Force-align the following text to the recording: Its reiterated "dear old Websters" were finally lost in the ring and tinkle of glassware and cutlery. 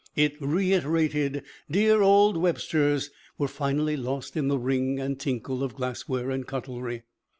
Its 0.15 0.35
reiterated 0.41 1.43
"dear 1.69 2.01
old 2.01 2.35
Websters" 2.35 3.11
were 3.37 3.47
finally 3.47 3.95
lost 3.95 4.35
in 4.35 4.47
the 4.47 4.57
ring 4.57 4.99
and 4.99 5.19
tinkle 5.19 5.61
of 5.61 5.75
glassware 5.75 6.31
and 6.31 6.47
cutlery. 6.47 7.03